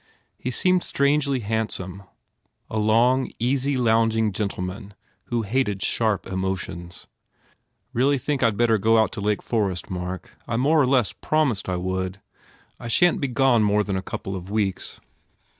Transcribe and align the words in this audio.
He 0.39 0.49
seemed 0.49 0.81
strangely 0.83 1.41
handsome 1.41 2.01
a 2.71 2.79
long, 2.79 3.31
easy 3.37 3.77
lounging 3.77 4.31
gentleman 4.31 4.95
who 5.25 5.43
hated 5.43 5.83
sharp 5.83 6.25
emotions. 6.25 7.05
"Really 7.93 8.17
think 8.17 8.41
I 8.41 8.49
d 8.49 8.55
better 8.55 8.79
go 8.79 8.97
out 8.97 9.11
to 9.11 9.21
Lake 9.21 9.43
For 9.43 9.69
est, 9.69 9.91
Mark. 9.91 10.35
I 10.47 10.57
more 10.57 10.81
or 10.81 10.87
less 10.87 11.13
promised 11.13 11.69
I 11.69 11.75
would. 11.75 12.19
I 12.79 12.87
shan 12.87 13.13
t 13.13 13.19
be 13.19 13.27
gone 13.27 13.61
more 13.61 13.83
than 13.83 13.95
a 13.95 14.01
couple 14.01 14.35
of 14.35 14.49
weeks." 14.49 14.99